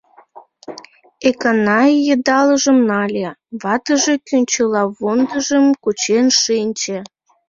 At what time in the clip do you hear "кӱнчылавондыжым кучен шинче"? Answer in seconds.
4.27-6.97